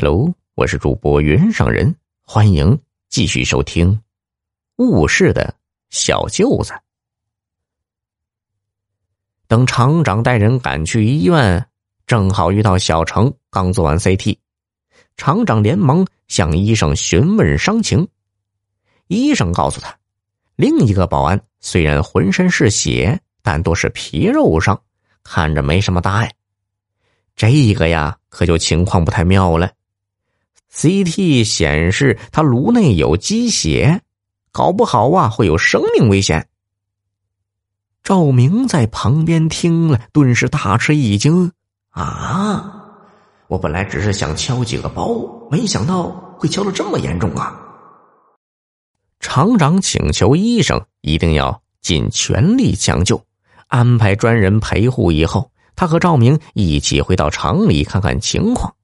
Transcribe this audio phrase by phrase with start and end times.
[0.00, 1.92] Hello，我是主播云上人，
[2.22, 3.92] 欢迎继续收听
[4.76, 5.52] 《误事的
[5.90, 6.72] 小舅子》。
[9.48, 11.66] 等厂长带人赶去医院，
[12.06, 14.38] 正好遇到小程刚做完 CT，
[15.16, 18.06] 厂长连忙向医生询问伤情。
[19.08, 19.98] 医生告诉他，
[20.54, 24.80] 另一个保安虽然浑身是血，但都是皮肉伤，
[25.24, 26.32] 看着没什么大碍。
[27.34, 29.72] 这个呀，可就情况不太妙了。
[30.72, 34.02] CT 显示他颅内有积血，
[34.52, 36.48] 搞不好啊会有生命危险。
[38.02, 41.52] 赵明在旁边听了，顿时大吃一惊
[41.90, 42.74] ：“啊！
[43.48, 45.10] 我本来只是想敲几个包，
[45.50, 47.60] 没想到会敲的这么严重啊！”
[49.20, 53.22] 厂长请求医生一定要尽全力抢救，
[53.66, 55.10] 安排专人陪护。
[55.10, 58.74] 以后，他和赵明一起回到厂里看看情况。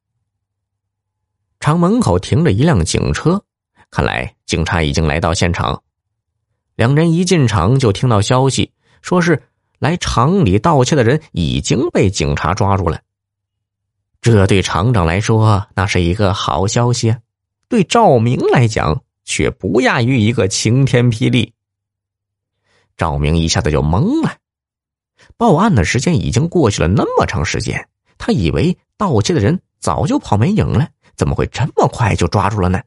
[1.64, 3.42] 厂门口停着一辆警车，
[3.90, 5.82] 看来警察已经来到现场。
[6.76, 9.42] 两人一进厂就听到消息，说是
[9.78, 13.00] 来厂里盗窃的人已经被警察抓住了。
[14.20, 17.16] 这对厂长来说那是一个好消息，
[17.66, 21.54] 对赵明来讲却不亚于一个晴天霹雳。
[22.94, 24.36] 赵明一下子就懵了，
[25.38, 30.90] 报案的时间已经过去了那么长时间，他以为盗窃的人早就跑没影了。
[31.16, 32.80] 怎么会这么快就抓住了呢？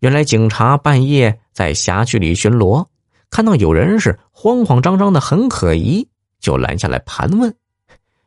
[0.00, 2.86] 原来警察半夜在辖区里巡逻，
[3.30, 6.08] 看到有人是慌慌张张的，很可疑，
[6.40, 7.54] 就拦下来盘问，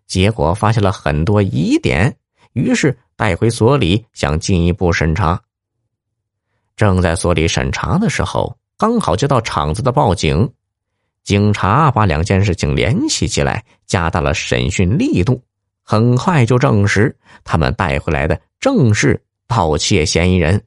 [0.08, 2.16] 结果发现了很多疑点，
[2.54, 5.42] 于是带回所里想进一步审查。
[6.78, 10.50] 正在所里审查的时候，刚好接到厂子的报警，
[11.24, 15.42] 警察把两件事情联系起来，加大了审讯力度。
[15.88, 20.66] 很快就证实，他们带回来的正是盗窃嫌疑人。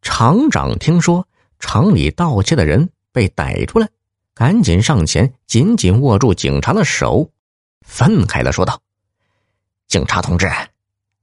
[0.00, 3.86] 厂长听说厂里盗窃的人被逮住了，
[4.34, 7.30] 赶紧上前，紧紧握住警察的手，
[7.82, 8.80] 愤慨的说道
[9.88, 10.50] ：“警察同志，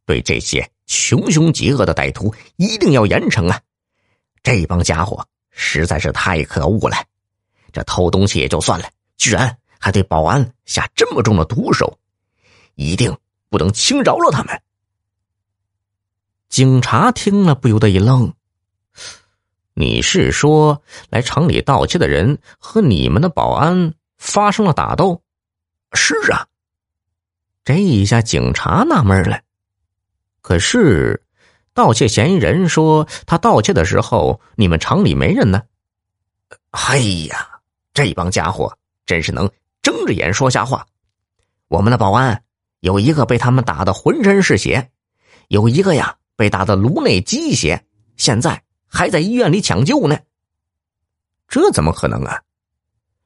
[0.06, 3.60] 对这些穷凶极恶的歹徒一定要严惩啊！
[4.44, 6.98] 这帮家伙实在是太可恶了，
[7.74, 11.98] 这偷东西也就算了，居然还对保安下这么重的毒手。”
[12.78, 13.18] 一定
[13.50, 14.62] 不能轻饶了他们。
[16.48, 18.34] 警察听了不由得一愣
[19.76, 25.22] ：“你是说来厂里盗窃的人和你们的保安发生了打斗
[25.94, 26.48] ？”“是啊。”
[27.66, 29.42] 这一下警察纳闷了。
[30.42, 31.22] 可是，
[31.74, 35.64] 盗窃嫌疑人说他盗窃的时候你们厂里没人呢。
[36.70, 37.60] 哎呀，
[37.94, 39.52] 这帮家伙真是能
[39.82, 40.88] 睁着眼说瞎话！
[41.68, 42.42] 我们的保安。
[42.80, 44.92] 有一个被他们打的浑身是血，
[45.48, 47.84] 有一个呀被打的颅内积血，
[48.18, 50.20] 现在还在医院里抢救呢。
[51.48, 52.44] 这怎么可能啊？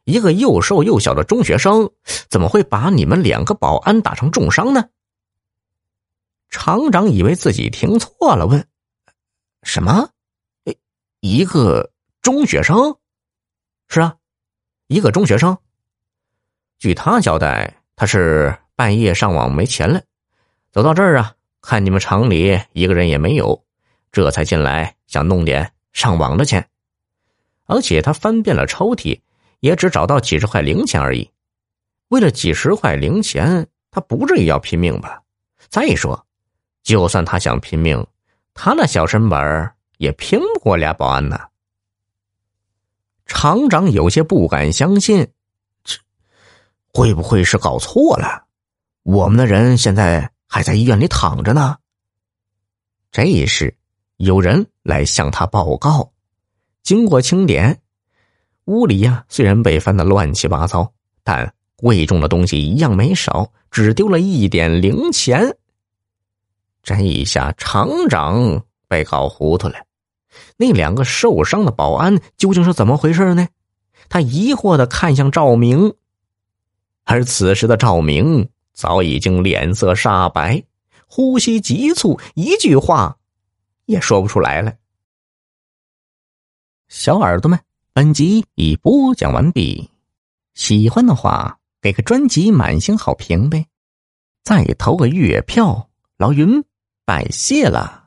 [0.05, 1.91] 一个又瘦又小的中学生
[2.29, 4.89] 怎么会把你们两个保安打成重伤呢？
[6.49, 8.65] 厂长以为自己听错了，问
[9.63, 10.09] ：“什么？
[11.19, 11.91] 一个
[12.21, 12.97] 中学生？
[13.89, 14.15] 是啊，
[14.87, 15.57] 一个中学生。
[16.79, 20.01] 据他交代，他是。”半夜上网没钱了，
[20.71, 23.63] 走到这儿啊，看你们厂里一个人也没有，
[24.11, 26.67] 这才进来想弄点上网的钱。
[27.67, 29.21] 而且他翻遍了抽屉，
[29.59, 31.29] 也只找到几十块零钱而已。
[32.07, 35.21] 为了几十块零钱，他不至于要拼命吧？
[35.69, 36.25] 再说，
[36.81, 38.03] 就算他想拼命，
[38.55, 41.39] 他那小身板也拼不过俩保安呢。
[43.27, 45.31] 厂长有些不敢相信，
[45.83, 45.99] 这
[46.91, 48.47] 会不会是搞错了？
[49.03, 51.77] 我们的人现在还在医院里躺着呢。
[53.11, 53.75] 这时，
[54.17, 56.11] 有人来向他报告。
[56.83, 57.81] 经过清点，
[58.65, 65.57] 屋里呀虽然被翻的乱七八糟，但贵重的东西一样没少，只丢了一点零钱。
[66.83, 69.75] 这一下，厂长被搞糊涂了。
[70.57, 73.47] 那两个受伤的保安究竟是怎么回事呢？
[74.09, 75.93] 他疑惑的看向赵明，
[77.03, 78.47] 而此时的赵明。
[78.81, 80.63] 早已经脸色煞白，
[81.05, 83.15] 呼吸急促，一句话
[83.85, 84.73] 也说不出来了。
[86.87, 87.59] 小耳朵们，
[87.93, 89.87] 本集已播讲完毕，
[90.55, 93.67] 喜欢的话给个专辑满星好评呗，
[94.43, 95.87] 再投个月票，
[96.17, 96.63] 老云
[97.05, 98.00] 拜谢了。